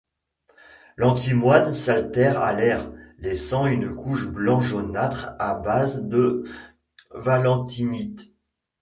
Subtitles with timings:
[0.97, 6.43] L'antimoine s'altère à l'air, laissant une couche blanc jaunâtre à base de
[7.13, 8.33] valentinite.